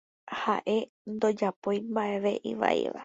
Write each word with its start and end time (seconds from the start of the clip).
Haʼe 0.39 0.75
ndojapói 1.13 1.77
mbaʼeve 1.91 2.31
ivaíva. 2.51 2.99